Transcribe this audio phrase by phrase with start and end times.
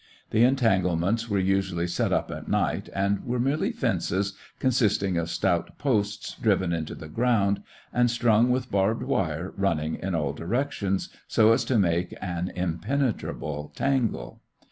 [0.31, 5.77] The entanglements were usually set up at night and were merely fences consisting of stout
[5.77, 7.61] posts driven into the ground
[7.93, 13.71] and strung with barbed wire running in all directions, so as to make an impenetrable
[13.75, 14.41] tangle.